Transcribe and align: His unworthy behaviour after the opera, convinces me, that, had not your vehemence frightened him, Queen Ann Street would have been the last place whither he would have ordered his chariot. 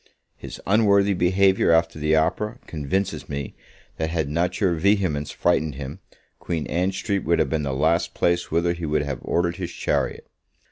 His 0.35 0.59
unworthy 0.65 1.13
behaviour 1.13 1.71
after 1.71 1.99
the 1.99 2.15
opera, 2.15 2.57
convinces 2.65 3.29
me, 3.29 3.53
that, 3.97 4.09
had 4.09 4.29
not 4.29 4.59
your 4.59 4.73
vehemence 4.73 5.29
frightened 5.29 5.75
him, 5.75 5.99
Queen 6.39 6.65
Ann 6.65 6.91
Street 6.91 7.23
would 7.23 7.37
have 7.37 7.51
been 7.51 7.61
the 7.61 7.71
last 7.71 8.15
place 8.15 8.49
whither 8.49 8.73
he 8.73 8.87
would 8.87 9.03
have 9.03 9.19
ordered 9.21 9.57
his 9.57 9.71
chariot. 9.71 10.25